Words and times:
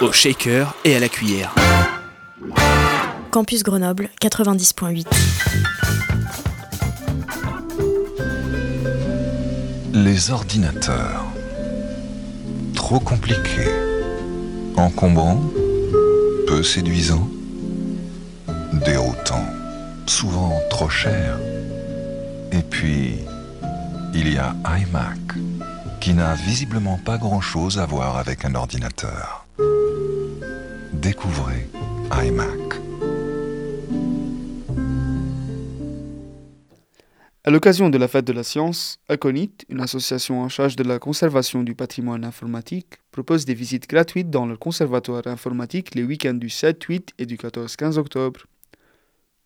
Au 0.00 0.12
shaker 0.12 0.74
et 0.84 0.94
à 0.94 1.00
la 1.00 1.08
cuillère. 1.08 1.54
Campus 3.30 3.62
Grenoble 3.62 4.10
90.8. 4.20 5.06
Les 9.94 10.30
ordinateurs. 10.30 11.24
Trop 12.74 13.00
compliqués. 13.00 13.72
Encombrants. 14.76 15.42
Peu 16.46 16.62
séduisants. 16.62 17.28
Déroutants. 18.84 19.46
Souvent 20.06 20.60
trop 20.68 20.90
chers. 20.90 21.38
Et 22.52 22.62
puis, 22.62 23.14
il 24.14 24.32
y 24.32 24.38
a 24.38 24.54
iMac, 24.64 25.18
qui 26.00 26.12
n'a 26.12 26.34
visiblement 26.34 26.98
pas 27.04 27.18
grand-chose 27.18 27.78
à 27.78 27.86
voir 27.86 28.18
avec 28.18 28.44
un 28.44 28.54
ordinateur. 28.54 29.46
Découvrez 31.06 31.68
iMac. 32.10 32.80
À 37.44 37.50
l'occasion 37.52 37.90
de 37.90 37.96
la 37.96 38.08
fête 38.08 38.24
de 38.24 38.32
la 38.32 38.42
science, 38.42 38.98
Aconit, 39.08 39.52
une 39.68 39.80
association 39.80 40.42
en 40.42 40.48
charge 40.48 40.74
de 40.74 40.82
la 40.82 40.98
conservation 40.98 41.62
du 41.62 41.76
patrimoine 41.76 42.24
informatique, 42.24 42.94
propose 43.12 43.44
des 43.44 43.54
visites 43.54 43.88
gratuites 43.88 44.30
dans 44.30 44.46
le 44.46 44.56
conservatoire 44.56 45.28
informatique 45.28 45.94
les 45.94 46.02
week-ends 46.02 46.34
du 46.34 46.50
7, 46.50 46.82
8 46.82 47.12
et 47.20 47.26
du 47.26 47.36
14-15 47.36 47.98
octobre. 47.98 48.40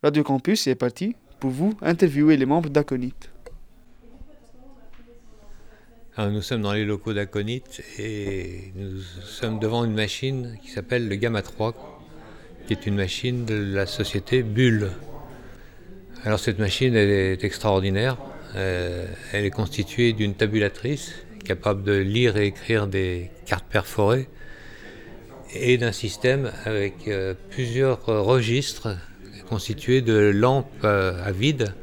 Radio 0.01 0.23
Campus 0.23 0.65
est 0.65 0.73
parti 0.73 1.15
pour 1.39 1.51
vous 1.51 1.75
interviewer 1.83 2.37
les 2.37 2.47
membres 2.47 2.69
d'Aconit. 2.69 3.13
Nous 6.17 6.41
sommes 6.41 6.61
dans 6.61 6.73
les 6.73 6.83
locaux 6.83 7.13
d'Aconit 7.13 7.63
et 7.97 8.73
nous 8.75 8.99
sommes 9.23 9.59
devant 9.59 9.85
une 9.85 9.93
machine 9.93 10.57
qui 10.61 10.69
s'appelle 10.69 11.07
le 11.07 11.15
Gamma 11.15 11.41
3, 11.41 11.73
qui 12.67 12.73
est 12.73 12.85
une 12.85 12.95
machine 12.95 13.45
de 13.45 13.55
la 13.55 13.85
société 13.85 14.43
Bull. 14.43 14.91
Alors 16.25 16.37
cette 16.37 16.59
machine 16.59 16.95
est 16.97 17.41
extraordinaire. 17.45 18.17
Euh, 18.55 19.05
elle 19.31 19.45
est 19.45 19.51
constituée 19.51 20.11
d'une 20.11 20.35
tabulatrice 20.35 21.13
capable 21.45 21.83
de 21.83 21.93
lire 21.93 22.35
et 22.35 22.47
écrire 22.47 22.87
des 22.87 23.31
cartes 23.45 23.67
perforées 23.69 24.27
et 25.55 25.77
d'un 25.77 25.93
système 25.93 26.51
avec 26.65 27.07
euh, 27.07 27.35
plusieurs 27.51 28.05
registres 28.05 28.97
constitués 29.47 30.01
de 30.01 30.13
lampes 30.13 30.67
euh, 30.83 31.23
à 31.23 31.31
vide. 31.31 31.73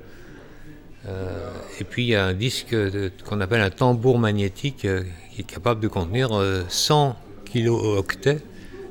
Euh, 1.09 1.51
et 1.81 1.85
puis 1.85 2.05
il 2.05 2.09
y 2.09 2.15
a 2.15 2.25
un 2.25 2.35
disque 2.35 2.77
qu'on 3.25 3.41
appelle 3.41 3.61
un 3.61 3.71
tambour 3.71 4.19
magnétique 4.19 4.85
euh, 4.85 5.03
qui 5.33 5.41
est 5.41 5.45
capable 5.45 5.81
de 5.81 5.89
contenir 5.89 6.33
euh, 6.33 6.63
100 6.69 7.17
kilo-octets, 7.45 8.39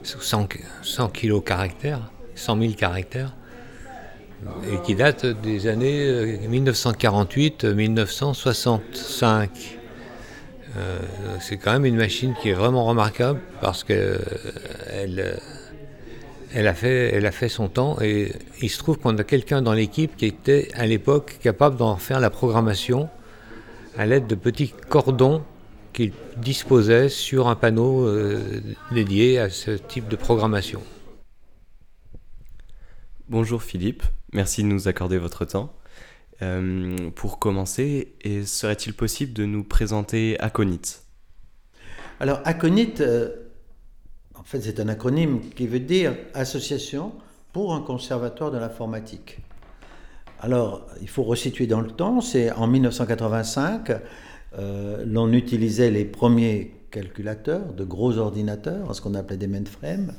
100, 0.04 0.50
100 0.82 1.10
kilo-caractères, 1.10 2.12
100 2.36 2.62
000 2.62 2.74
caractères, 2.74 3.34
et 4.72 4.78
qui 4.86 4.94
date 4.96 5.26
des 5.26 5.68
années 5.68 6.08
euh, 6.08 6.38
1948-1965. 6.50 9.50
Euh, 10.78 11.00
c'est 11.40 11.58
quand 11.58 11.74
même 11.74 11.86
une 11.86 11.98
machine 11.98 12.34
qui 12.42 12.50
est 12.50 12.54
vraiment 12.54 12.86
remarquable 12.86 13.40
parce 13.62 13.84
que 13.84 14.20
elle, 16.54 16.68
a 16.68 16.74
fait, 16.74 17.14
elle 17.14 17.26
a 17.26 17.32
fait 17.32 17.50
son 17.50 17.68
temps 17.68 17.98
et 18.02 18.34
il 18.62 18.70
se 18.70 18.78
trouve 18.78 18.98
qu'on 18.98 19.18
a 19.18 19.24
quelqu'un 19.24 19.62
dans 19.62 19.74
l'équipe 19.74 20.16
qui 20.16 20.26
était 20.26 20.70
à 20.74 20.86
l'époque 20.86 21.38
capable 21.42 21.78
d'en 21.78 21.98
faire 21.98 22.20
la 22.20 22.30
programmation 22.30 23.10
à 23.98 24.06
l'aide 24.06 24.28
de 24.28 24.36
petits 24.36 24.74
cordons 24.90 25.44
qu'il 25.94 26.12
disposait 26.38 27.10
sur 27.10 27.48
un 27.48 27.56
panneau 27.56 28.06
euh, 28.06 28.62
dédié 28.92 29.40
à 29.40 29.50
ce 29.50 29.72
type 29.72 30.08
de 30.08 30.16
programmation. 30.16 30.82
Bonjour 33.30 33.64
Philippe, 33.64 34.04
merci 34.34 34.64
de 34.64 34.68
nous 34.68 34.88
accorder 34.88 35.18
votre 35.18 35.46
temps. 35.46 35.74
Euh, 36.44 37.10
pour 37.16 37.40
commencer, 37.40 38.14
et 38.22 38.46
serait-il 38.46 38.94
possible 38.94 39.34
de 39.34 39.46
nous 39.46 39.64
présenter 39.64 40.40
Aconit 40.40 41.00
Alors, 42.20 42.42
Aconit, 42.46 42.94
euh, 43.00 43.30
en 44.40 44.44
fait, 44.44 44.62
c'est 44.62 44.80
un 44.80 44.88
acronyme 44.88 45.42
qui 45.56 45.68
veut 45.68 45.80
dire 45.80 46.16
Association 46.34 47.12
pour 47.54 47.74
un 47.74 47.82
conservatoire 47.82 48.52
de 48.52 48.58
l'informatique. 48.58 49.40
Alors, 50.40 50.86
il 51.02 51.10
faut 51.10 51.24
resituer 51.24 51.66
dans 51.66 51.82
le 51.82 51.90
temps, 51.90 52.22
c'est 52.22 52.52
en 52.52 52.68
1985, 52.68 53.92
euh, 54.58 55.04
l'on 55.06 55.34
utilisait 55.34 55.90
les 55.90 56.06
premiers 56.06 56.74
calculateurs, 56.92 57.74
de 57.74 57.84
gros 57.84 58.18
ordinateurs, 58.18 58.94
ce 58.96 59.02
qu'on 59.02 59.16
appelait 59.16 59.38
des 59.38 59.48
mainframes, 59.48 60.14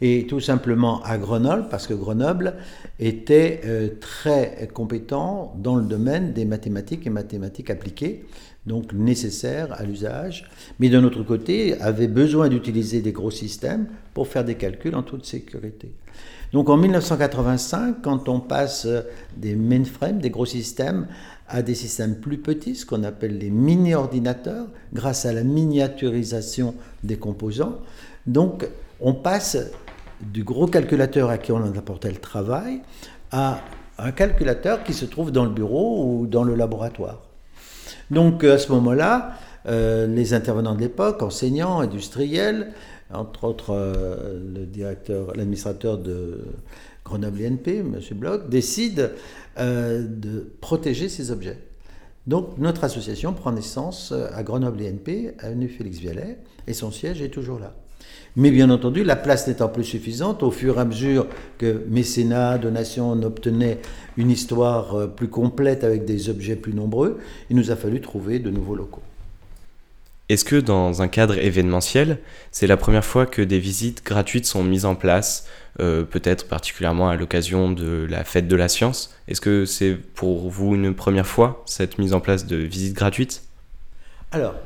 et 0.00 0.26
tout 0.26 0.40
simplement 0.40 1.02
à 1.02 1.18
Grenoble, 1.18 1.66
parce 1.70 1.86
que 1.86 1.94
Grenoble 1.94 2.54
était 2.98 3.60
euh, 3.64 3.88
très 4.00 4.68
compétent 4.72 5.54
dans 5.58 5.76
le 5.76 5.84
domaine 5.84 6.32
des 6.32 6.44
mathématiques 6.44 7.06
et 7.06 7.10
mathématiques 7.10 7.70
appliquées, 7.70 8.26
donc 8.66 8.92
nécessaires 8.92 9.72
à 9.72 9.84
l'usage, 9.84 10.50
mais 10.80 10.88
d'un 10.88 11.04
autre 11.04 11.22
côté 11.22 11.80
avait 11.80 12.08
besoin 12.08 12.48
d'utiliser 12.48 13.00
des 13.00 13.12
gros 13.12 13.30
systèmes 13.30 13.86
pour 14.12 14.28
faire 14.28 14.44
des 14.44 14.56
calculs 14.56 14.94
en 14.94 15.02
toute 15.02 15.24
sécurité. 15.24 15.92
Donc 16.52 16.68
en 16.68 16.76
1985, 16.76 18.02
quand 18.02 18.28
on 18.28 18.40
passe 18.40 18.86
des 19.36 19.54
mainframes, 19.54 20.18
des 20.18 20.30
gros 20.30 20.46
systèmes, 20.46 21.06
à 21.48 21.62
des 21.62 21.74
systèmes 21.74 22.16
plus 22.16 22.38
petits, 22.38 22.74
ce 22.74 22.86
qu'on 22.86 23.04
appelle 23.04 23.38
les 23.38 23.50
mini-ordinateurs, 23.50 24.66
grâce 24.92 25.26
à 25.26 25.32
la 25.32 25.44
miniaturisation 25.44 26.74
des 27.04 27.16
composants, 27.16 27.78
donc 28.26 28.66
on 29.00 29.14
passe 29.14 29.58
du 30.20 30.44
gros 30.44 30.66
calculateur 30.66 31.30
à 31.30 31.38
qui 31.38 31.52
on 31.52 31.62
apportait 31.76 32.10
le 32.10 32.16
travail 32.16 32.80
à 33.30 33.60
un 33.98 34.12
calculateur 34.12 34.84
qui 34.84 34.92
se 34.92 35.04
trouve 35.04 35.30
dans 35.30 35.44
le 35.44 35.50
bureau 35.50 36.04
ou 36.04 36.26
dans 36.26 36.44
le 36.44 36.54
laboratoire. 36.54 37.22
Donc 38.10 38.44
à 38.44 38.58
ce 38.58 38.70
moment-là, 38.72 39.34
euh, 39.66 40.06
les 40.06 40.34
intervenants 40.34 40.74
de 40.74 40.80
l'époque, 40.80 41.22
enseignants, 41.22 41.80
industriels, 41.80 42.72
entre 43.12 43.44
autres 43.44 43.70
euh, 43.70 44.38
le 44.54 44.66
directeur, 44.66 45.34
l'administrateur 45.34 45.98
de 45.98 46.44
Grenoble 47.04 47.44
INP, 47.44 47.68
M. 47.68 48.00
Bloch, 48.12 48.48
décident 48.48 49.08
euh, 49.58 50.06
de 50.06 50.52
protéger 50.60 51.08
ces 51.08 51.30
objets. 51.30 51.58
Donc 52.26 52.58
notre 52.58 52.84
association 52.84 53.32
prend 53.32 53.52
naissance 53.52 54.12
à 54.12 54.42
Grenoble 54.42 54.82
INP, 54.82 55.34
avenue 55.38 55.68
Félix 55.68 55.98
Vialet, 55.98 56.38
et 56.66 56.74
son 56.74 56.90
siège 56.90 57.22
est 57.22 57.28
toujours 57.28 57.60
là. 57.60 57.74
Mais 58.36 58.50
bien 58.50 58.68
entendu, 58.68 59.02
la 59.02 59.16
place 59.16 59.48
n'étant 59.48 59.68
plus 59.68 59.84
suffisante, 59.84 60.42
au 60.42 60.50
fur 60.50 60.76
et 60.76 60.80
à 60.80 60.84
mesure 60.84 61.26
que 61.56 61.82
mécénat, 61.88 62.58
donation, 62.58 63.10
on 63.10 63.22
obtenait 63.22 63.78
une 64.18 64.30
histoire 64.30 64.94
euh, 64.94 65.06
plus 65.06 65.28
complète 65.28 65.84
avec 65.84 66.04
des 66.04 66.28
objets 66.28 66.56
plus 66.56 66.74
nombreux, 66.74 67.18
il 67.48 67.56
nous 67.56 67.70
a 67.70 67.76
fallu 67.76 68.00
trouver 68.00 68.38
de 68.38 68.50
nouveaux 68.50 68.74
locaux. 68.74 69.02
Est-ce 70.28 70.44
que 70.44 70.56
dans 70.56 71.02
un 71.02 71.08
cadre 71.08 71.38
événementiel, 71.38 72.18
c'est 72.50 72.66
la 72.66 72.76
première 72.76 73.04
fois 73.04 73.26
que 73.26 73.42
des 73.42 73.60
visites 73.60 74.04
gratuites 74.04 74.44
sont 74.44 74.64
mises 74.64 74.84
en 74.84 74.96
place, 74.96 75.46
euh, 75.78 76.02
peut-être 76.02 76.48
particulièrement 76.48 77.08
à 77.08 77.14
l'occasion 77.14 77.70
de 77.70 78.06
la 78.10 78.24
fête 78.24 78.48
de 78.48 78.56
la 78.56 78.68
science? 78.68 79.14
Est-ce 79.28 79.40
que 79.40 79.64
c'est 79.64 79.94
pour 79.94 80.50
vous 80.50 80.74
une 80.74 80.94
première 80.94 81.28
fois, 81.28 81.62
cette 81.64 81.98
mise 81.98 82.12
en 82.12 82.18
place 82.18 82.44
de 82.44 82.56
visites 82.56 82.94
gratuites? 82.94 83.44
Alors, 84.32 84.56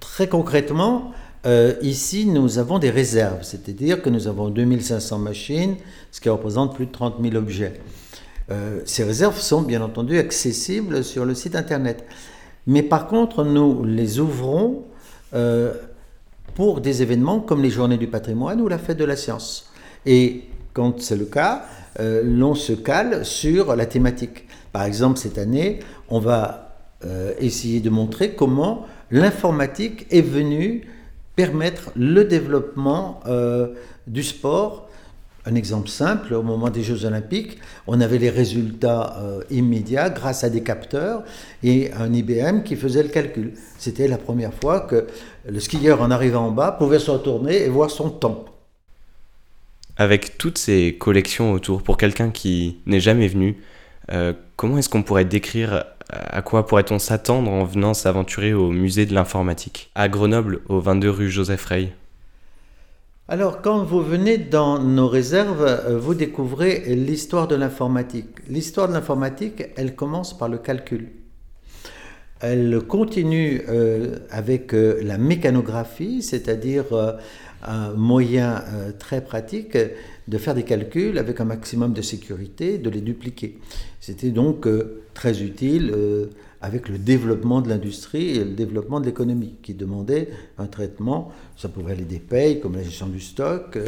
très 0.00 0.26
concrètement, 0.26 1.12
euh, 1.46 1.74
ici, 1.82 2.26
nous 2.26 2.58
avons 2.58 2.78
des 2.78 2.90
réserves, 2.90 3.42
c'est-à-dire 3.42 4.02
que 4.02 4.10
nous 4.10 4.26
avons 4.26 4.48
2500 4.48 5.18
machines, 5.18 5.76
ce 6.10 6.20
qui 6.20 6.28
représente 6.28 6.74
plus 6.74 6.86
de 6.86 6.92
30 6.92 7.16
000 7.22 7.36
objets. 7.36 7.74
Euh, 8.50 8.80
ces 8.84 9.04
réserves 9.04 9.38
sont 9.38 9.62
bien 9.62 9.82
entendu 9.82 10.18
accessibles 10.18 11.04
sur 11.04 11.24
le 11.24 11.34
site 11.34 11.54
internet. 11.54 12.04
Mais 12.66 12.82
par 12.82 13.06
contre, 13.06 13.44
nous 13.44 13.84
les 13.84 14.18
ouvrons 14.18 14.84
euh, 15.34 15.74
pour 16.54 16.80
des 16.80 17.02
événements 17.02 17.40
comme 17.40 17.62
les 17.62 17.70
Journées 17.70 17.98
du 17.98 18.08
patrimoine 18.08 18.60
ou 18.60 18.68
la 18.68 18.78
Fête 18.78 18.98
de 18.98 19.04
la 19.04 19.16
science. 19.16 19.70
Et 20.06 20.44
quand 20.72 21.00
c'est 21.00 21.16
le 21.16 21.24
cas, 21.24 21.64
l'on 21.98 22.54
se 22.54 22.72
cale 22.72 23.24
sur 23.24 23.74
la 23.74 23.84
thématique. 23.84 24.46
Par 24.72 24.84
exemple, 24.84 25.18
cette 25.18 25.38
année, 25.38 25.80
on 26.08 26.20
va 26.20 26.76
essayer 27.40 27.80
de 27.80 27.90
montrer 27.90 28.34
comment 28.34 28.86
l'informatique 29.10 30.06
est 30.10 30.20
venue 30.20 30.86
permettre 31.38 31.92
le 31.94 32.24
développement 32.24 33.20
du 34.08 34.24
sport. 34.24 34.88
Un 35.46 35.54
exemple 35.54 35.88
simple, 35.88 36.34
au 36.34 36.42
moment 36.42 36.68
des 36.68 36.82
Jeux 36.82 37.04
olympiques, 37.04 37.58
on 37.86 38.00
avait 38.00 38.18
les 38.18 38.28
résultats 38.28 39.16
immédiats 39.48 40.10
grâce 40.10 40.42
à 40.42 40.50
des 40.50 40.64
capteurs 40.64 41.22
et 41.62 41.92
un 41.92 42.12
IBM 42.12 42.64
qui 42.64 42.74
faisait 42.74 43.04
le 43.04 43.08
calcul. 43.08 43.52
C'était 43.78 44.08
la 44.08 44.18
première 44.18 44.52
fois 44.52 44.80
que 44.80 45.06
le 45.48 45.60
skieur 45.60 46.02
en 46.02 46.10
arrivant 46.10 46.48
en 46.48 46.50
bas 46.50 46.72
pouvait 46.72 46.98
se 46.98 47.12
retourner 47.12 47.62
et 47.62 47.68
voir 47.68 47.88
son 47.88 48.10
temps. 48.10 48.44
Avec 49.96 50.38
toutes 50.38 50.58
ces 50.58 50.96
collections 50.98 51.52
autour, 51.52 51.82
pour 51.82 51.96
quelqu'un 51.98 52.30
qui 52.30 52.78
n'est 52.86 53.00
jamais 53.00 53.28
venu, 53.28 53.58
euh, 54.10 54.32
comment 54.56 54.78
est-ce 54.78 54.88
qu'on 54.88 55.02
pourrait 55.04 55.24
décrire 55.24 55.84
à 56.10 56.42
quoi 56.42 56.66
pourrait-on 56.66 56.98
s'attendre 56.98 57.50
en 57.50 57.64
venant 57.64 57.94
s'aventurer 57.94 58.54
au 58.54 58.70
musée 58.70 59.06
de 59.06 59.14
l'informatique 59.14 59.90
à 59.94 60.08
Grenoble, 60.08 60.60
au 60.68 60.80
22 60.80 61.10
rue 61.10 61.30
Joseph 61.30 61.64
Rey? 61.66 61.92
Alors, 63.30 63.60
quand 63.60 63.84
vous 63.84 64.00
venez 64.00 64.38
dans 64.38 64.78
nos 64.78 65.06
réserves, 65.06 65.62
euh, 65.62 65.98
vous 65.98 66.14
découvrez 66.14 66.94
l'histoire 66.94 67.46
de 67.46 67.56
l'informatique. 67.56 68.28
L'histoire 68.48 68.88
de 68.88 68.94
l'informatique, 68.94 69.64
elle 69.76 69.94
commence 69.94 70.36
par 70.36 70.48
le 70.48 70.56
calcul. 70.56 71.10
Elle 72.40 72.82
continue 72.86 73.62
euh, 73.68 74.16
avec 74.30 74.72
la 74.72 75.18
mécanographie, 75.18 76.22
c'est-à-dire 76.22 77.18
un 77.62 77.92
moyen 77.94 78.62
euh, 78.68 78.92
très 78.96 79.20
pratique 79.20 79.76
de 80.28 80.38
faire 80.38 80.54
des 80.54 80.62
calculs 80.62 81.18
avec 81.18 81.40
un 81.40 81.44
maximum 81.44 81.92
de 81.92 82.02
sécurité, 82.02 82.78
de 82.78 82.90
les 82.90 83.00
dupliquer. 83.00 83.58
C'était 84.00 84.30
donc 84.30 84.66
euh, 84.66 85.02
très 85.14 85.42
utile 85.42 85.92
euh, 85.94 86.26
avec 86.60 86.88
le 86.88 86.98
développement 86.98 87.60
de 87.60 87.68
l'industrie 87.68 88.30
et 88.30 88.44
le 88.44 88.52
développement 88.52 89.00
de 89.00 89.06
l'économie, 89.06 89.54
qui 89.62 89.74
demandait 89.74 90.28
un 90.58 90.66
traitement, 90.66 91.32
ça 91.56 91.68
pouvait 91.68 91.92
aller 91.92 92.04
des 92.04 92.18
payes, 92.18 92.60
comme 92.60 92.74
la 92.74 92.82
gestion 92.82 93.06
du 93.06 93.20
stock, 93.20 93.78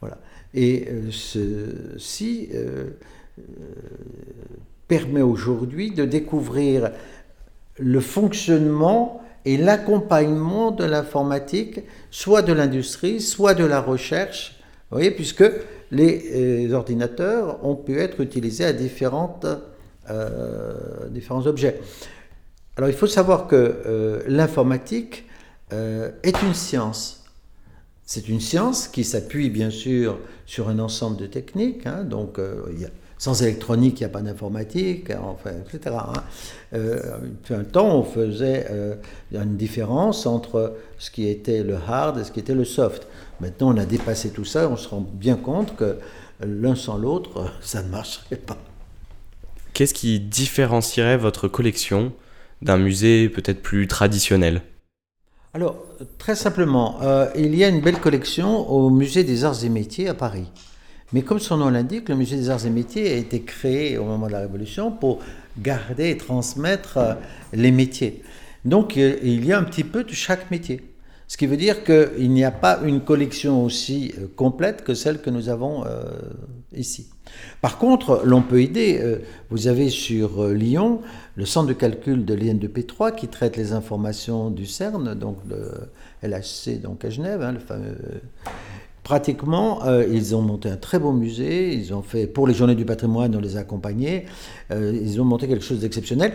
voilà. 0.00 0.18
Et 0.54 0.86
ceci 1.10 2.50
permet 4.86 5.22
aujourd'hui 5.22 5.90
de 5.90 6.04
découvrir 6.04 6.92
le 7.78 8.00
fonctionnement 8.00 9.22
et 9.44 9.56
l'accompagnement 9.56 10.70
de 10.70 10.84
l'informatique, 10.84 11.80
soit 12.10 12.42
de 12.42 12.52
l'industrie, 12.52 13.20
soit 13.20 13.54
de 13.54 13.64
la 13.64 13.80
recherche, 13.80 14.62
voyez, 14.92 15.10
puisque 15.10 15.44
les, 15.90 16.68
euh, 16.68 16.74
ordinateurs 16.74 17.64
ont 17.64 17.74
pu 17.74 17.98
être 17.98 18.20
utilisés 18.20 18.64
à 18.64 18.72
différentes, 18.72 19.46
euh, 20.10 20.74
différents 21.10 21.46
objets. 21.46 21.80
Alors 22.76 22.88
il 22.88 22.96
faut 22.96 23.06
savoir 23.06 23.46
que 23.46 23.56
euh, 23.56 24.22
l'informatique 24.26 25.26
est 26.22 26.42
une 26.42 26.52
science. 26.52 27.24
C'est 28.04 28.28
une 28.28 28.40
science 28.42 28.88
qui 28.88 29.04
s'appuie 29.04 29.48
bien 29.48 29.70
sûr 29.70 30.18
sur 30.44 30.68
un 30.68 30.78
ensemble 30.78 31.16
de 31.16 31.24
techniques, 31.24 31.86
hein, 31.86 32.04
donc 32.04 32.38
sans 33.22 33.40
électronique, 33.40 34.00
il 34.00 34.02
n'y 34.02 34.06
a 34.06 34.08
pas 34.08 34.20
d'informatique, 34.20 35.12
enfin, 35.22 35.52
etc. 35.52 35.94
Hein. 35.96 36.24
Euh, 36.74 37.18
depuis 37.22 37.54
un 37.54 37.62
temps, 37.62 37.94
on 37.94 38.02
faisait 38.02 38.66
euh, 38.68 38.96
une 39.30 39.56
différence 39.56 40.26
entre 40.26 40.74
ce 40.98 41.12
qui 41.12 41.28
était 41.28 41.62
le 41.62 41.76
hard 41.76 42.18
et 42.18 42.24
ce 42.24 42.32
qui 42.32 42.40
était 42.40 42.56
le 42.56 42.64
soft. 42.64 43.06
Maintenant, 43.40 43.72
on 43.72 43.76
a 43.76 43.86
dépassé 43.86 44.30
tout 44.30 44.44
ça, 44.44 44.68
on 44.68 44.76
se 44.76 44.88
rend 44.88 45.06
bien 45.08 45.36
compte 45.36 45.76
que 45.76 45.98
l'un 46.44 46.74
sans 46.74 46.98
l'autre, 46.98 47.48
ça 47.60 47.84
ne 47.84 47.90
marcherait 47.90 48.34
pas. 48.34 48.58
Qu'est-ce 49.72 49.94
qui 49.94 50.18
différencierait 50.18 51.16
votre 51.16 51.46
collection 51.46 52.12
d'un 52.60 52.76
musée 52.76 53.28
peut-être 53.28 53.62
plus 53.62 53.86
traditionnel? 53.86 54.62
Alors, 55.54 55.76
très 56.18 56.34
simplement, 56.34 57.00
euh, 57.02 57.30
il 57.36 57.54
y 57.54 57.62
a 57.62 57.68
une 57.68 57.82
belle 57.82 58.00
collection 58.00 58.68
au 58.68 58.90
musée 58.90 59.22
des 59.22 59.44
arts 59.44 59.62
et 59.64 59.68
métiers 59.68 60.08
à 60.08 60.14
Paris. 60.14 60.48
Mais 61.12 61.22
comme 61.22 61.38
son 61.38 61.58
nom 61.58 61.68
l'indique, 61.68 62.08
le 62.08 62.14
musée 62.14 62.36
des 62.36 62.50
arts 62.50 62.64
et 62.64 62.70
métiers 62.70 63.12
a 63.12 63.16
été 63.16 63.42
créé 63.42 63.98
au 63.98 64.04
moment 64.04 64.26
de 64.26 64.32
la 64.32 64.40
Révolution 64.40 64.90
pour 64.90 65.18
garder 65.58 66.10
et 66.10 66.16
transmettre 66.16 66.96
euh, 66.96 67.14
les 67.52 67.70
métiers. 67.70 68.22
Donc 68.64 68.96
euh, 68.96 69.18
il 69.22 69.44
y 69.44 69.52
a 69.52 69.58
un 69.58 69.64
petit 69.64 69.84
peu 69.84 70.04
de 70.04 70.12
chaque 70.12 70.50
métier. 70.50 70.88
Ce 71.28 71.36
qui 71.36 71.46
veut 71.46 71.56
dire 71.56 71.84
qu'il 71.84 72.30
n'y 72.30 72.44
a 72.44 72.50
pas 72.50 72.80
une 72.84 73.00
collection 73.00 73.64
aussi 73.64 74.12
euh, 74.18 74.26
complète 74.36 74.84
que 74.84 74.94
celle 74.94 75.20
que 75.20 75.30
nous 75.30 75.48
avons 75.48 75.84
ici. 76.74 77.08
Par 77.60 77.78
contre, 77.78 78.22
l'on 78.24 78.42
peut 78.42 78.60
aider. 78.60 79.18
Vous 79.50 79.66
avez 79.66 79.88
sur 79.88 80.48
Lyon 80.48 81.00
le 81.36 81.46
centre 81.46 81.68
de 81.68 81.72
calcul 81.72 82.24
de 82.24 82.34
l'IN2P3 82.34 83.14
qui 83.14 83.28
traite 83.28 83.56
les 83.56 83.72
informations 83.72 84.50
du 84.50 84.66
CERN, 84.66 85.14
donc 85.14 85.38
le 85.48 85.70
LHC 86.22 86.80
donc 86.80 87.04
à 87.04 87.10
Genève, 87.10 87.42
hein, 87.42 87.52
le 87.52 87.58
fameux 87.58 87.96
pratiquement, 89.02 89.84
euh, 89.84 90.06
ils 90.10 90.34
ont 90.34 90.42
monté 90.42 90.68
un 90.68 90.76
très 90.76 90.98
beau 90.98 91.12
musée. 91.12 91.74
Ils 91.74 91.94
ont 91.94 92.02
fait, 92.02 92.26
pour 92.26 92.46
les 92.46 92.54
Journées 92.54 92.74
du 92.74 92.84
patrimoine, 92.84 93.34
on 93.36 93.40
les 93.40 93.56
a 93.56 93.60
accompagnés. 93.60 94.26
Euh, 94.70 94.98
ils 95.00 95.20
ont 95.20 95.24
monté 95.24 95.48
quelque 95.48 95.64
chose 95.64 95.80
d'exceptionnel. 95.80 96.34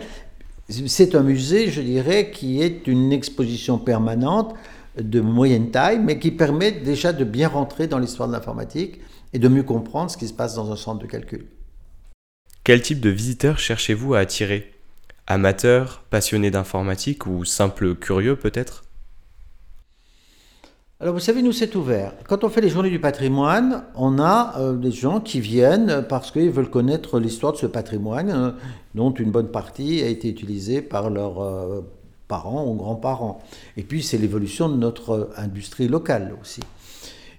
C'est 0.68 1.14
un 1.14 1.22
musée, 1.22 1.70
je 1.70 1.80
dirais, 1.80 2.30
qui 2.30 2.60
est 2.60 2.86
une 2.86 3.12
exposition 3.12 3.78
permanente 3.78 4.54
de 5.00 5.20
moyenne 5.20 5.70
taille, 5.70 5.98
mais 5.98 6.18
qui 6.18 6.30
permet 6.30 6.72
déjà 6.72 7.12
de 7.12 7.24
bien 7.24 7.48
rentrer 7.48 7.86
dans 7.86 7.98
l'histoire 7.98 8.28
de 8.28 8.34
l'informatique 8.34 9.00
et 9.32 9.38
de 9.38 9.48
mieux 9.48 9.62
comprendre 9.62 10.10
ce 10.10 10.16
qui 10.16 10.28
se 10.28 10.34
passe 10.34 10.54
dans 10.54 10.70
un 10.70 10.76
centre 10.76 11.00
de 11.00 11.06
calcul. 11.06 11.46
Quel 12.64 12.82
type 12.82 13.00
de 13.00 13.08
visiteurs 13.08 13.58
cherchez-vous 13.58 14.14
à 14.14 14.18
attirer? 14.18 14.74
Amateurs, 15.26 16.04
passionnés 16.10 16.50
d'informatique 16.50 17.26
ou 17.26 17.44
simples 17.44 17.94
curieux 17.94 18.36
peut-être? 18.36 18.84
Alors 21.00 21.14
vous 21.14 21.20
savez, 21.20 21.42
nous 21.42 21.52
c'est 21.52 21.76
ouvert. 21.76 22.12
Quand 22.26 22.42
on 22.42 22.48
fait 22.48 22.60
les 22.60 22.70
journées 22.70 22.90
du 22.90 22.98
patrimoine, 22.98 23.84
on 23.94 24.18
a 24.18 24.58
euh, 24.58 24.74
des 24.74 24.90
gens 24.90 25.20
qui 25.20 25.38
viennent 25.38 26.04
parce 26.08 26.32
qu'ils 26.32 26.50
veulent 26.50 26.70
connaître 26.70 27.20
l'histoire 27.20 27.52
de 27.52 27.58
ce 27.58 27.66
patrimoine, 27.66 28.30
euh, 28.30 28.50
dont 28.96 29.12
une 29.12 29.30
bonne 29.30 29.46
partie 29.46 30.02
a 30.02 30.08
été 30.08 30.28
utilisée 30.28 30.82
par 30.82 31.08
leurs 31.08 31.40
euh, 31.40 31.82
parents 32.26 32.66
ou 32.66 32.74
grands-parents. 32.74 33.40
Et 33.76 33.84
puis 33.84 34.02
c'est 34.02 34.18
l'évolution 34.18 34.68
de 34.68 34.74
notre 34.74 35.30
industrie 35.36 35.86
locale 35.86 36.34
aussi. 36.42 36.62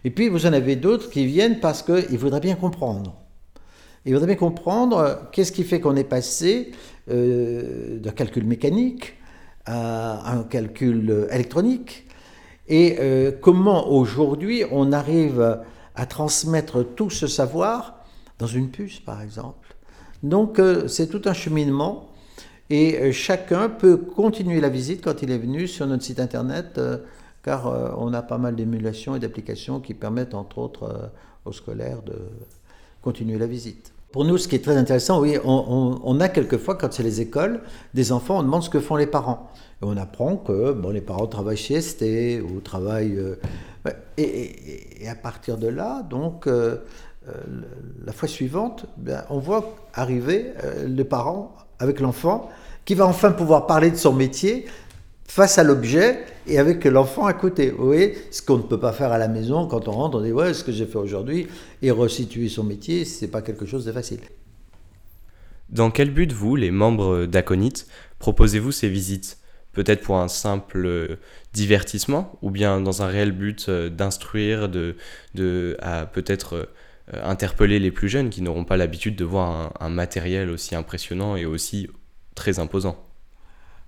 Et 0.06 0.10
puis 0.10 0.30
vous 0.30 0.46
en 0.46 0.54
avez 0.54 0.78
d'autres 0.78 1.10
qui 1.10 1.26
viennent 1.26 1.60
parce 1.60 1.84
qu'ils 1.84 2.18
voudraient 2.18 2.40
bien 2.40 2.56
comprendre. 2.56 3.14
Ils 4.06 4.14
voudraient 4.14 4.28
bien 4.28 4.36
comprendre 4.38 5.28
qu'est-ce 5.34 5.52
qui 5.52 5.66
fait 5.66 5.82
qu'on 5.82 5.98
est 5.98 6.06
passé 6.06 6.72
d'un 7.10 8.12
calcul 8.16 8.46
mécanique 8.46 9.16
à 9.66 10.32
un 10.32 10.44
calcul 10.44 11.28
électronique 11.30 12.09
et 12.70 12.98
euh, 13.00 13.32
comment 13.42 13.90
aujourd'hui 13.92 14.64
on 14.72 14.92
arrive 14.92 15.60
à 15.96 16.06
transmettre 16.06 16.86
tout 16.96 17.10
ce 17.10 17.28
savoir 17.28 18.06
dans 18.38 18.48
une 18.48 18.70
puce, 18.70 19.00
par 19.00 19.22
exemple? 19.22 19.76
Donc 20.24 20.60
euh, 20.60 20.88
c'est 20.88 21.08
tout 21.08 21.22
un 21.26 21.34
cheminement 21.34 22.10
et 22.70 23.00
euh, 23.00 23.12
chacun 23.12 23.70
peut 23.70 23.98
continuer 23.98 24.62
la 24.62 24.70
visite 24.70 25.04
quand 25.04 25.22
il 25.24 25.32
est 25.32 25.38
venu 25.38 25.68
sur 25.68 25.88
notre 25.88 26.04
site 26.04 26.20
internet, 26.20 26.80
car 27.44 27.98
on 27.98 28.14
a 28.14 28.22
pas 28.22 28.38
mal 28.38 28.56
d'émulations 28.56 29.16
et 29.16 29.20
d'applications 29.20 29.80
qui 29.80 29.94
permettent 29.94 30.36
entre 30.36 30.60
autres 30.60 31.12
aux 31.46 31.54
scolaires 31.54 32.02
de 32.04 32.16
continuer 33.02 33.38
la 33.38 33.48
visite. 33.48 33.94
Pour 34.12 34.26
nous, 34.26 34.38
ce 34.40 34.48
qui 34.48 34.56
est 34.56 34.64
très 34.64 34.76
intéressant, 34.76 35.22
oui, 35.22 35.38
on, 35.44 36.20
a 36.20 36.30
quelquefois, 36.30 36.76
quand 36.76 36.92
c'est 36.92 37.04
les 37.04 37.22
écoles, 37.22 37.62
des 37.94 38.12
enfants, 38.12 38.40
on 38.40 38.44
demande 38.44 38.64
ce 38.64 38.70
que 38.70 38.80
font 38.80 38.96
les 38.96 39.06
parents. 39.06 39.52
On 39.82 39.96
apprend 39.96 40.36
que 40.36 40.74
bon, 40.74 40.90
les 40.90 41.02
parents 41.02 41.28
travaillent 41.28 41.58
chez 41.58 41.82
ST 41.82 42.04
ou 42.42 42.60
travaillent. 42.60 43.18
Euh, 43.18 43.36
et, 44.18 45.08
à 45.08 45.16
partir 45.16 45.58
de 45.58 45.68
là, 45.68 46.04
donc, 46.04 46.48
euh, 46.48 46.78
euh, 47.28 47.34
la 48.06 48.12
fois 48.12 48.28
suivante, 48.28 48.86
ben, 48.98 49.24
on 49.30 49.40
voit 49.40 49.76
arriver 49.94 50.48
le 50.86 51.04
parent 51.04 51.56
avec 51.80 52.02
l'enfant 52.02 52.50
qui 52.84 52.94
va 52.94 53.08
enfin 53.08 53.32
pouvoir 53.32 53.68
parler 53.68 53.90
de 53.90 53.96
son 53.96 54.14
métier 54.14 54.66
face 55.26 55.58
à 55.58 55.64
l'objet 55.64 56.26
et 56.48 56.60
avec 56.60 56.84
l'enfant 56.84 57.26
à 57.26 57.34
côté. 57.34 57.70
Vous 57.70 57.86
voyez, 57.86 58.18
ce 58.32 58.42
qu'on 58.42 58.58
ne 58.58 58.64
peut 58.64 58.80
pas 58.80 58.92
faire 58.92 59.14
à 59.14 59.18
la 59.18 59.28
maison 59.30 59.68
quand 59.68 59.88
on 59.88 59.92
rentre, 59.92 60.18
on 60.18 60.22
dit 60.22 60.34
ouais, 60.34 60.54
ce 60.54 60.64
que 60.64 60.72
j'ai 60.74 60.86
fait 60.86 60.98
aujourd'hui 60.98 61.48
et 61.82 61.92
resituer 61.92 62.50
son 62.50 62.64
métier, 62.64 63.06
c'est 63.06 63.28
pas 63.28 63.42
quelque 63.42 63.66
chose 63.66 63.86
de 63.86 63.92
facile. 63.94 64.20
Dans 65.70 65.92
quel 65.92 66.12
but 66.12 66.34
vous, 66.34 66.56
les 66.56 66.72
membres 66.72 67.26
d'Aconite, 67.26 67.88
proposez-vous 68.18 68.72
ces 68.72 68.90
visites? 68.90 69.39
Peut-être 69.80 70.02
pour 70.02 70.18
un 70.18 70.28
simple 70.28 71.18
divertissement 71.54 72.38
ou 72.42 72.52
bien 72.52 72.82
dans 72.82 73.02
un 73.02 73.08
réel 73.08 73.32
but 73.32 73.70
euh, 73.70 73.90
d'instruire, 73.90 74.68
de, 74.68 74.98
de 75.36 75.78
à 75.80 76.06
peut-être 76.06 76.70
euh, 77.14 77.22
interpeller 77.24 77.80
les 77.80 77.90
plus 77.90 78.10
jeunes 78.10 78.30
qui 78.30 78.42
n'auront 78.42 78.66
pas 78.66 78.76
l'habitude 78.76 79.16
de 79.16 79.24
voir 79.24 79.72
un 79.80 79.88
matériel 79.88 80.50
aussi 80.50 80.76
impressionnant 80.76 81.38
et 81.38 81.46
aussi 81.46 81.88
très 82.36 82.60
imposant 82.60 82.98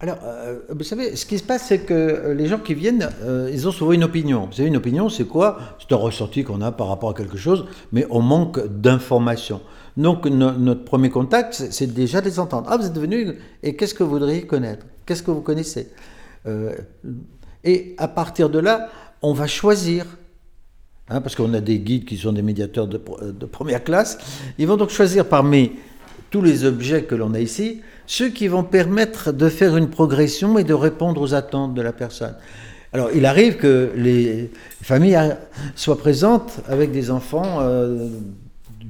alors, 0.03 0.17
euh, 0.23 0.57
vous 0.69 0.83
savez, 0.83 1.15
ce 1.15 1.27
qui 1.27 1.37
se 1.37 1.43
passe, 1.43 1.65
c'est 1.67 1.81
que 1.81 1.93
euh, 1.93 2.33
les 2.33 2.47
gens 2.47 2.57
qui 2.57 2.73
viennent, 2.73 3.07
euh, 3.21 3.51
ils 3.53 3.67
ont 3.67 3.71
souvent 3.71 3.91
une 3.91 4.03
opinion. 4.03 4.47
Vous 4.47 4.53
savez, 4.53 4.67
une 4.67 4.77
opinion, 4.77 5.09
c'est 5.09 5.25
quoi? 5.25 5.59
C'est 5.77 5.93
un 5.93 5.97
ressenti 5.99 6.43
qu'on 6.43 6.59
a 6.61 6.71
par 6.71 6.87
rapport 6.87 7.11
à 7.11 7.13
quelque 7.13 7.37
chose, 7.37 7.67
mais 7.91 8.07
on 8.09 8.19
manque 8.19 8.65
d'informations. 8.65 9.61
Donc, 9.97 10.25
notre 10.25 10.85
premier 10.85 11.11
contact, 11.11 11.53
c'est 11.69 11.93
déjà 11.93 12.19
de 12.19 12.25
les 12.25 12.39
entendre. 12.39 12.67
Ah, 12.71 12.77
vous 12.77 12.87
êtes 12.87 12.97
venu, 12.97 13.35
et 13.61 13.75
qu'est-ce 13.75 13.93
que 13.93 14.03
vous 14.03 14.09
voudriez 14.09 14.47
connaître? 14.47 14.87
Qu'est-ce 15.05 15.23
que 15.23 15.31
vous 15.31 15.41
connaissez 15.41 15.89
Et 17.63 17.95
à 17.97 18.07
partir 18.07 18.49
de 18.49 18.59
là, 18.59 18.89
on 19.21 19.33
va 19.33 19.47
choisir 19.47 20.05
Hein, 21.11 21.19
parce 21.19 21.35
qu'on 21.35 21.53
a 21.53 21.59
des 21.59 21.79
guides 21.79 22.05
qui 22.05 22.15
sont 22.15 22.31
des 22.31 22.41
médiateurs 22.41 22.87
de, 22.87 22.97
de, 22.97 23.45
première 23.45 23.83
classe. 23.83 24.17
Ils 24.57 24.65
vont 24.65 24.77
donc 24.77 24.91
choisir 24.91 25.25
parmi 25.25 25.73
tous 26.29 26.41
les 26.41 26.63
objets 26.63 27.03
que 27.03 27.15
l'on 27.15 27.33
a 27.33 27.41
ici, 27.41 27.81
ceux 28.07 28.29
qui 28.29 28.47
vont 28.47 28.63
permettre 28.63 29.33
de 29.33 29.49
faire 29.49 29.75
une 29.75 29.89
progression 29.89 30.57
et 30.57 30.63
de 30.63 30.73
répondre 30.73 31.19
aux 31.19 31.33
attentes 31.33 31.73
de 31.73 31.81
la 31.81 31.91
personne. 31.91 32.35
Alors, 32.93 33.09
il 33.13 33.25
arrive 33.25 33.57
que 33.57 33.91
les 33.93 34.51
familles 34.81 35.35
soient 35.75 35.97
présentes 35.97 36.61
avec 36.69 36.91
des 36.91 37.11
enfants 37.11 37.57
euh, 37.59 38.07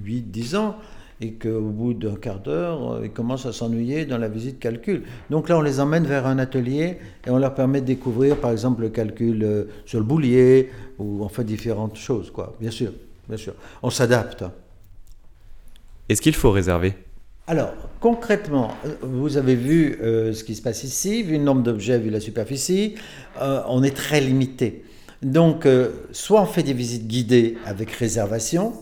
8-10 0.05 0.57
ans 0.57 0.75
et 1.21 1.33
qu'au 1.33 1.61
bout 1.61 1.93
d'un 1.93 2.15
quart 2.15 2.39
d'heure, 2.39 2.93
euh, 2.93 3.01
ils 3.03 3.11
commencent 3.11 3.45
à 3.45 3.53
s'ennuyer 3.53 4.05
dans 4.05 4.17
la 4.17 4.27
visite 4.27 4.59
calcul. 4.59 5.03
Donc 5.29 5.49
là, 5.49 5.57
on 5.57 5.61
les 5.61 5.79
emmène 5.79 6.05
vers 6.05 6.25
un 6.25 6.39
atelier 6.39 6.97
et 7.25 7.29
on 7.29 7.37
leur 7.37 7.53
permet 7.53 7.79
de 7.79 7.85
découvrir, 7.85 8.37
par 8.37 8.51
exemple, 8.51 8.81
le 8.81 8.89
calcul 8.89 9.43
euh, 9.43 9.65
sur 9.85 9.99
le 9.99 10.05
boulier 10.05 10.71
ou 10.97 11.23
on 11.23 11.29
fait 11.29 11.43
différentes 11.43 11.95
choses, 11.95 12.31
quoi. 12.31 12.55
Bien 12.59 12.71
sûr, 12.71 12.91
bien 13.29 13.37
sûr. 13.37 13.53
On 13.83 13.91
s'adapte. 13.91 14.43
Est-ce 16.09 16.21
qu'il 16.21 16.33
faut 16.33 16.51
réserver? 16.51 16.95
Alors, 17.45 17.73
concrètement, 17.99 18.71
euh, 18.85 18.95
vous 19.01 19.37
avez 19.37 19.55
vu 19.55 19.97
ce 20.01 20.43
qui 20.43 20.55
se 20.55 20.61
passe 20.61 20.83
ici, 20.83 21.21
vu 21.21 21.37
le 21.37 21.43
nombre 21.43 21.61
d'objets, 21.61 21.99
vu 21.99 22.09
la 22.09 22.19
superficie, 22.19 22.95
on 23.39 23.83
est 23.83 23.95
très 23.95 24.21
limité. 24.21 24.83
Donc, 25.21 25.67
soit 26.11 26.41
on 26.41 26.45
fait 26.45 26.63
des 26.63 26.73
visites 26.73 27.07
guidées 27.07 27.57
avec 27.65 27.91
réservation, 27.91 28.73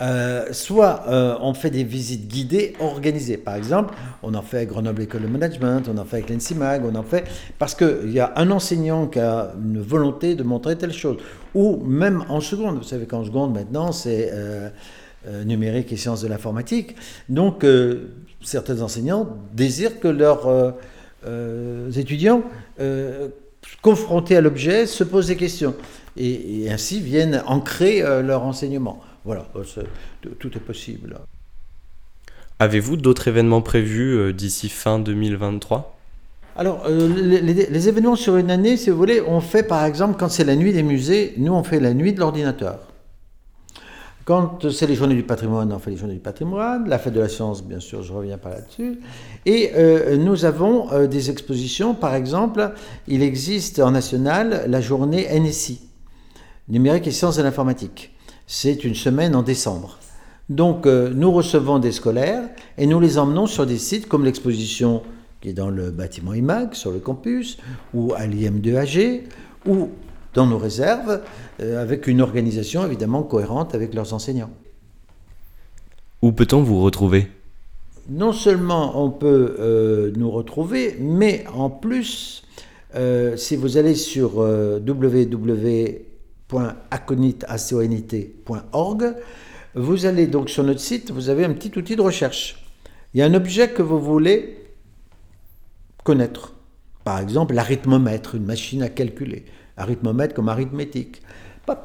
euh, 0.00 0.52
soit 0.52 1.04
euh, 1.08 1.36
on 1.40 1.54
fait 1.54 1.70
des 1.70 1.82
visites 1.82 2.28
guidées 2.28 2.74
organisées. 2.78 3.36
Par 3.36 3.56
exemple, 3.56 3.94
on 4.22 4.34
en 4.34 4.42
fait 4.42 4.58
avec 4.58 4.68
Grenoble 4.68 5.02
École 5.02 5.22
de 5.22 5.26
Management, 5.26 5.88
on 5.92 5.98
en 5.98 6.04
fait 6.04 6.18
avec 6.18 6.30
l'ENSIMAG, 6.30 6.84
on 6.84 6.94
en 6.94 7.02
fait 7.02 7.24
parce 7.58 7.74
qu'il 7.74 8.12
y 8.12 8.20
a 8.20 8.32
un 8.36 8.50
enseignant 8.50 9.08
qui 9.08 9.18
a 9.18 9.52
une 9.60 9.80
volonté 9.80 10.36
de 10.36 10.44
montrer 10.44 10.76
telle 10.76 10.92
chose. 10.92 11.16
Ou 11.54 11.82
même 11.84 12.24
en 12.28 12.40
seconde, 12.40 12.76
vous 12.76 12.84
savez 12.84 13.06
qu'en 13.06 13.24
seconde 13.24 13.54
maintenant 13.54 13.90
c'est 13.90 14.30
euh, 14.32 14.70
numérique 15.44 15.92
et 15.92 15.96
sciences 15.96 16.22
de 16.22 16.28
l'informatique. 16.28 16.94
Donc 17.28 17.66
certains 18.40 18.80
enseignants 18.80 19.36
désirent 19.52 19.98
que 19.98 20.08
leurs 20.08 20.74
étudiants 21.96 22.44
confrontés 23.82 24.36
à 24.36 24.40
l'objet 24.40 24.86
se 24.86 25.02
posent 25.02 25.26
des 25.26 25.36
questions 25.36 25.74
et 26.16 26.68
ainsi 26.70 27.00
viennent 27.00 27.42
ancrer 27.46 28.00
leur 28.22 28.44
enseignement. 28.44 29.02
Voilà, 29.24 29.46
euh, 29.56 29.82
tout 30.38 30.56
est 30.56 30.60
possible. 30.60 31.18
Avez-vous 32.58 32.96
d'autres 32.96 33.28
événements 33.28 33.62
prévus 33.62 34.16
euh, 34.16 34.32
d'ici 34.32 34.68
fin 34.68 34.98
2023 34.98 35.94
alors, 36.56 36.86
euh, 36.88 37.06
les, 37.06 37.88
événements 37.88 38.16
sur 38.16 38.36
une 38.36 38.50
année, 38.50 38.76
si 38.76 38.90
vous 38.90 38.96
voulez, 38.96 39.22
on 39.24 39.40
fait 39.40 39.62
par 39.62 39.84
exemple, 39.84 40.16
quand 40.18 40.28
c'est 40.28 40.42
la 40.42 40.56
nuit 40.56 40.72
des 40.72 40.82
musées, 40.82 41.34
nous 41.36 41.52
on 41.52 41.62
fait 41.62 41.78
la 41.78 41.94
nuit 41.94 42.12
de 42.12 42.18
l'ordinateur. 42.18 42.80
Quand 44.24 44.68
c'est 44.68 44.88
les 44.88 44.96
journées 44.96 45.14
du 45.14 45.22
patrimoine, 45.22 45.72
on 45.72 45.78
fait 45.78 45.92
les 45.92 45.96
journées 45.96 46.14
du 46.14 46.20
patrimoine. 46.20 46.88
La 46.88 46.98
fête 46.98 47.14
de 47.14 47.20
la 47.20 47.28
science, 47.28 47.62
bien 47.62 47.78
sûr, 47.78 48.02
je 48.02 48.12
reviens 48.12 48.38
pas 48.38 48.50
là-dessus. 48.50 48.98
Et 49.46 49.70
nous 50.18 50.44
avons 50.44 51.06
des 51.06 51.30
expositions, 51.30 51.94
par 51.94 52.16
exemple, 52.16 52.72
il 53.06 53.22
existe 53.22 53.78
en 53.78 53.92
national 53.92 54.64
la 54.66 54.80
journée 54.80 55.28
NSI, 55.38 55.80
numérique 56.68 57.06
et 57.06 57.12
sciences 57.12 57.36
de 57.36 57.44
l'informatique 57.44 58.17
c'est 58.48 58.82
une 58.82 58.96
semaine 58.96 59.36
en 59.36 59.42
décembre. 59.42 59.98
Donc 60.48 60.86
euh, 60.86 61.12
nous 61.14 61.30
recevons 61.30 61.78
des 61.78 61.92
scolaires 61.92 62.48
et 62.78 62.86
nous 62.86 62.98
les 62.98 63.18
emmenons 63.18 63.46
sur 63.46 63.66
des 63.66 63.76
sites 63.76 64.08
comme 64.08 64.24
l'exposition 64.24 65.02
qui 65.40 65.50
est 65.50 65.52
dans 65.52 65.68
le 65.68 65.90
bâtiment 65.90 66.32
IMAG 66.32 66.72
sur 66.72 66.90
le 66.90 66.98
campus 66.98 67.58
ou 67.92 68.14
à 68.16 68.26
l'IM2AG 68.26 69.24
ou 69.66 69.90
dans 70.32 70.46
nos 70.46 70.56
réserves 70.56 71.20
euh, 71.60 71.80
avec 71.80 72.06
une 72.06 72.22
organisation 72.22 72.84
évidemment 72.84 73.22
cohérente 73.22 73.74
avec 73.74 73.92
leurs 73.94 74.14
enseignants. 74.14 74.50
Où 76.22 76.32
peut-on 76.32 76.62
vous 76.62 76.80
retrouver? 76.80 77.28
Non 78.08 78.32
seulement 78.32 79.04
on 79.04 79.10
peut 79.10 79.56
euh, 79.60 80.10
nous 80.16 80.30
retrouver, 80.30 80.96
mais 80.98 81.44
en 81.54 81.68
plus, 81.68 82.42
si 83.36 83.54
vous 83.54 83.76
allez 83.76 83.94
sur 83.94 84.38
www 84.38 86.07
.aconit.org. 86.50 89.14
Vous 89.74 90.06
allez 90.06 90.26
donc 90.26 90.50
sur 90.50 90.64
notre 90.64 90.80
site, 90.80 91.10
vous 91.10 91.28
avez 91.28 91.44
un 91.44 91.52
petit 91.52 91.78
outil 91.78 91.94
de 91.94 92.00
recherche. 92.00 92.64
Il 93.14 93.20
y 93.20 93.22
a 93.22 93.26
un 93.26 93.34
objet 93.34 93.70
que 93.70 93.82
vous 93.82 94.00
voulez 94.00 94.56
connaître. 96.04 96.54
Par 97.04 97.20
exemple, 97.20 97.54
l'arithmomètre, 97.54 98.34
une 98.34 98.44
machine 98.44 98.82
à 98.82 98.88
calculer. 98.88 99.44
Arithmomètre 99.76 100.34
comme 100.34 100.48
arithmétique. 100.48 101.22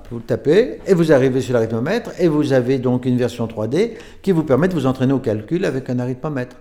vous 0.09 0.21
tapez 0.21 0.79
et 0.87 0.93
vous 0.93 1.11
arrivez 1.11 1.41
sur 1.41 1.53
l'arithmomètre 1.53 2.11
et 2.19 2.27
vous 2.27 2.53
avez 2.53 2.79
donc 2.79 3.05
une 3.05 3.17
version 3.17 3.47
3D 3.47 3.91
qui 4.21 4.31
vous 4.31 4.43
permet 4.43 4.67
de 4.67 4.73
vous 4.73 4.85
entraîner 4.85 5.13
au 5.13 5.19
calcul 5.19 5.65
avec 5.65 5.89
un 5.89 5.99
arithmomètre. 5.99 6.55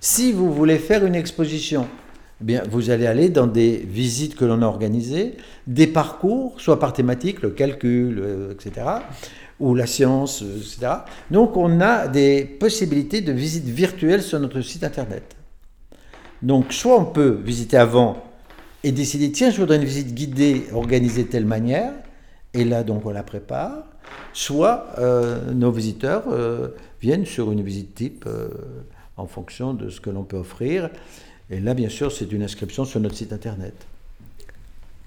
Si 0.00 0.32
vous 0.32 0.52
voulez 0.52 0.78
faire 0.78 1.06
une 1.06 1.14
exposition 1.14 1.86
eh 2.42 2.44
bien, 2.44 2.64
vous 2.68 2.90
allez 2.90 3.06
aller 3.06 3.28
dans 3.28 3.46
des 3.46 3.76
visites 3.76 4.34
que 4.34 4.44
l'on 4.44 4.62
a 4.62 4.66
organisées, 4.66 5.36
des 5.68 5.86
parcours, 5.86 6.60
soit 6.60 6.80
par 6.80 6.92
thématique, 6.92 7.40
le 7.40 7.50
calcul, 7.50 8.18
euh, 8.18 8.52
etc., 8.52 8.84
ou 9.60 9.76
la 9.76 9.86
science, 9.86 10.42
euh, 10.42 10.56
etc. 10.56 10.92
Donc, 11.30 11.56
on 11.56 11.80
a 11.80 12.08
des 12.08 12.44
possibilités 12.44 13.20
de 13.20 13.30
visites 13.30 13.66
virtuelles 13.66 14.22
sur 14.22 14.40
notre 14.40 14.60
site 14.60 14.82
internet. 14.82 15.36
Donc, 16.42 16.72
soit 16.72 16.98
on 16.98 17.04
peut 17.04 17.38
visiter 17.44 17.76
avant 17.76 18.24
et 18.82 18.90
décider, 18.90 19.30
tiens, 19.30 19.50
je 19.50 19.60
voudrais 19.60 19.76
une 19.76 19.84
visite 19.84 20.12
guidée 20.12 20.64
organisée 20.72 21.22
de 21.22 21.28
telle 21.28 21.46
manière, 21.46 21.92
et 22.54 22.64
là, 22.64 22.82
donc, 22.82 23.06
on 23.06 23.10
la 23.10 23.22
prépare, 23.22 23.84
soit 24.32 24.86
euh, 24.98 25.52
nos 25.52 25.70
visiteurs 25.70 26.24
viennent 27.00 27.24
sur 27.24 27.52
une 27.52 27.62
visite 27.62 27.94
type 27.94 28.28
en 29.16 29.26
fonction 29.28 29.74
de 29.74 29.90
ce 29.90 30.00
que 30.00 30.10
l'on 30.10 30.24
peut 30.24 30.38
offrir. 30.38 30.90
Et 31.50 31.60
là, 31.60 31.74
bien 31.74 31.88
sûr, 31.88 32.10
c'est 32.12 32.30
une 32.32 32.42
inscription 32.42 32.84
sur 32.84 33.00
notre 33.00 33.16
site 33.16 33.32
internet. 33.32 33.74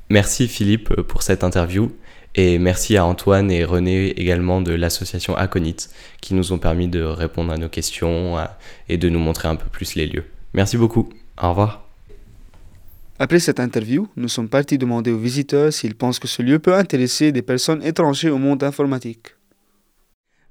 Merci 0.10 0.48
Philippe 0.48 0.94
pour 1.01 1.24
cette 1.24 1.44
interview 1.44 1.92
et 2.36 2.60
merci 2.60 2.96
à 2.96 3.06
Antoine 3.06 3.50
et 3.50 3.63
René 3.63 4.10
également 4.10 4.62
de 4.62 4.72
l'association 4.72 5.36
Aconite 5.36 5.89
qui 6.22 6.36
nous 6.36 6.54
ont 6.54 6.60
permis 6.60 6.88
de 6.88 7.01
répondre 7.01 7.51
à 7.51 7.58
nos 7.58 7.70
questions 7.70 8.38
et 8.88 8.98
de 8.98 9.10
nous 9.10 9.20
montrer 9.20 9.48
un 9.48 9.56
peu 9.56 9.68
plus 9.68 9.96
les 9.96 10.06
lieux. 10.06 10.25
Merci 10.54 10.77
beaucoup. 10.77 11.10
Au 11.42 11.50
revoir. 11.50 11.88
Après 13.18 13.39
cette 13.39 13.60
interview, 13.60 14.08
nous 14.15 14.27
sommes 14.27 14.50
partis 14.50 14.77
demander 14.77 15.12
aux 15.12 15.18
visiteurs 15.18 15.72
s'ils 15.72 15.96
pensent 15.96 16.20
que 16.20 16.27
ce 16.27 16.42
lieu 16.42 16.60
peut 16.60 16.75
intéresser 16.75 17.32
des 17.32 17.42
personnes 17.42 17.82
étrangères 17.82 18.36
au 18.36 18.38
monde 18.38 18.62
informatique. 18.62 19.36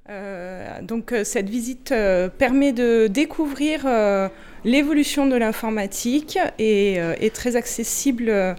Euh, 0.09 0.44
donc 0.81 1.11
euh, 1.11 1.23
cette 1.23 1.49
visite 1.49 1.91
euh, 1.91 2.29
permet 2.29 2.73
de 2.73 3.07
découvrir 3.07 3.85
l'évolution 4.63 5.25
de 5.25 5.35
l'informatique 5.35 6.39
et 6.57 6.95
est 6.95 7.33
très 7.33 7.55
accessible 7.55 8.55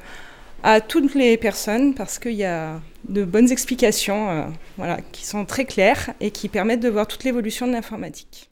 à 0.62 0.80
toutes 0.80 1.14
les 1.14 1.36
personnes 1.36 1.94
parce 1.94 2.18
qu'il 2.18 2.34
y 2.34 2.44
a 2.44 2.80
de 3.08 3.24
bonnes 3.24 3.50
explications 3.50 4.52
voilà, 4.76 5.00
qui 5.12 5.26
sont 5.26 5.44
très 5.44 5.64
claires 5.64 6.12
et 6.20 6.30
qui 6.30 6.48
permettent 6.48 6.80
de 6.80 6.88
voir 6.88 7.08
toute 7.08 7.24
l'évolution 7.24 7.66
de 7.66 7.72
l'informatique. 7.72 8.50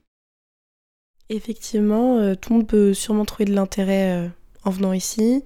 Effectivement, 1.28 2.34
tout 2.34 2.52
le 2.52 2.58
monde 2.58 2.66
peut 2.66 2.92
sûrement 2.92 3.24
trouver 3.24 3.44
de 3.44 3.54
l'intérêt 3.54 4.30
en 4.64 4.70
venant 4.70 4.92
ici. 4.92 5.44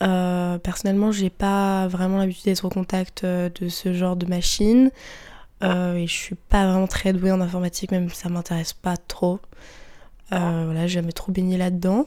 personnellement, 0.00 1.12
j'ai 1.12 1.30
pas 1.30 1.86
vraiment 1.86 2.18
l'habitude 2.18 2.46
d'être 2.46 2.64
au 2.64 2.70
contact 2.70 3.24
de 3.24 3.68
ce 3.68 3.92
genre 3.92 4.16
de 4.16 4.26
machine. 4.26 4.90
Euh, 5.62 5.94
et 5.94 6.06
je 6.06 6.12
suis 6.12 6.34
pas 6.34 6.66
vraiment 6.66 6.86
très 6.86 7.12
douée 7.12 7.32
en 7.32 7.40
informatique, 7.40 7.90
même 7.90 8.08
ça 8.10 8.28
m'intéresse 8.28 8.72
pas 8.72 8.96
trop. 8.96 9.40
Euh, 10.32 10.62
voilà, 10.64 10.86
j'ai 10.86 10.94
jamais 10.94 11.12
trop 11.12 11.32
baigné 11.32 11.58
là-dedans. 11.58 12.06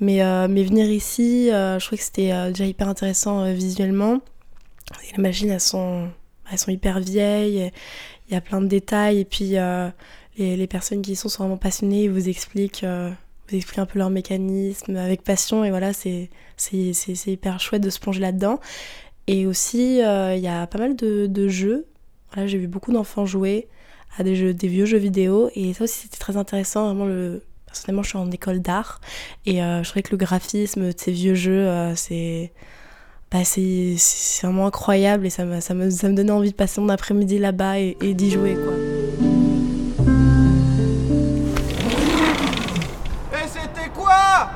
Mais, 0.00 0.22
euh, 0.22 0.46
mais 0.48 0.62
venir 0.62 0.90
ici, 0.90 1.48
je 1.48 1.84
trouvais 1.84 1.98
que 1.98 2.04
c'était 2.04 2.48
déjà 2.48 2.66
hyper 2.66 2.88
intéressant 2.88 3.52
visuellement. 3.52 4.20
Les 5.16 5.22
machines, 5.22 5.50
elles 5.50 5.60
sont, 5.60 6.08
elles 6.50 6.58
sont 6.58 6.70
hyper 6.70 7.00
vieilles, 7.00 7.72
il 8.28 8.34
y 8.34 8.36
a 8.36 8.40
plein 8.40 8.60
de 8.60 8.66
détails, 8.66 9.20
et 9.20 9.24
puis 9.24 9.56
les, 10.38 10.56
les, 10.56 10.66
personnes 10.66 11.02
qui 11.02 11.12
y 11.12 11.16
sont 11.16 11.28
sont 11.28 11.44
vraiment 11.44 11.56
passionnées, 11.56 12.04
ils 12.04 12.10
vous 12.10 12.28
expliquent, 12.28 12.84
vous 12.84 13.56
expliquent 13.56 13.78
un 13.78 13.86
peu 13.86 13.98
leur 13.98 14.10
mécanisme 14.10 14.96
avec 14.96 15.22
passion, 15.22 15.64
et 15.64 15.70
voilà, 15.70 15.92
c'est 15.92 16.30
hyper 17.26 17.58
chouette 17.58 17.82
de 17.82 17.90
se 17.90 17.98
plonger 17.98 18.20
là-dedans. 18.20 18.60
Et 19.26 19.46
aussi, 19.46 19.98
il 19.98 20.40
y 20.40 20.48
a 20.48 20.66
pas 20.66 20.78
mal 20.78 20.94
de 20.94 21.48
jeux 21.48 21.86
j'ai 22.44 22.58
vu 22.58 22.66
beaucoup 22.66 22.92
d'enfants 22.92 23.26
jouer 23.26 23.68
à 24.18 24.22
des, 24.22 24.36
jeux, 24.36 24.54
des 24.54 24.68
vieux 24.68 24.86
jeux 24.86 24.98
vidéo 24.98 25.50
et 25.54 25.72
ça 25.74 25.84
aussi 25.84 26.00
c'était 26.00 26.18
très 26.18 26.36
intéressant. 26.36 26.86
Vraiment, 26.86 27.06
le... 27.06 27.42
personnellement, 27.66 28.02
je 28.02 28.08
suis 28.08 28.18
en 28.18 28.30
école 28.30 28.60
d'art 28.60 29.00
et 29.44 29.62
euh, 29.62 29.82
je 29.82 29.88
trouvais 29.88 30.02
que 30.02 30.10
le 30.10 30.16
graphisme 30.18 30.92
de 30.92 30.94
ces 30.96 31.12
vieux 31.12 31.34
jeux, 31.34 31.66
euh, 31.66 31.94
c'est. 31.94 32.52
Bah, 33.32 33.44
c'est 33.44 33.96
vraiment 34.44 34.68
incroyable 34.68 35.26
et 35.26 35.30
ça 35.30 35.44
me, 35.44 35.58
ça, 35.60 35.74
me, 35.74 35.90
ça 35.90 36.08
me 36.08 36.14
donnait 36.14 36.30
envie 36.30 36.52
de 36.52 36.54
passer 36.54 36.80
mon 36.80 36.88
après-midi 36.88 37.40
là-bas 37.40 37.80
et, 37.80 37.96
et 38.00 38.14
d'y 38.14 38.30
jouer 38.30 38.54
quoi. 38.54 38.72
Et 43.32 43.48
c'était 43.48 43.90
quoi? 43.92 44.48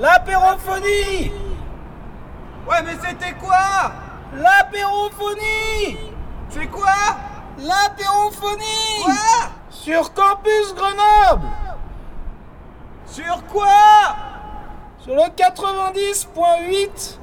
L'apérophonie 0.00 1.32
Ouais 2.70 2.82
mais 2.84 2.92
c'était 3.04 3.34
quoi? 3.34 3.92
L'apérophonie 4.36 5.96
C'est 6.50 6.66
quoi 6.66 6.92
L'apérophonie 7.58 9.02
Quoi 9.04 9.14
Sur 9.70 10.12
Campus 10.14 10.74
Grenoble 10.74 11.46
Sur 13.06 13.44
quoi 13.46 14.16
Sur 14.98 15.14
le 15.14 15.22
90.8 15.22 17.18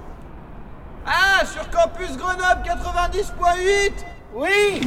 Ah, 1.06 1.46
sur 1.46 1.70
Campus 1.70 2.18
Grenoble 2.18 2.64
90.8 2.64 3.92
Oui 4.36 4.82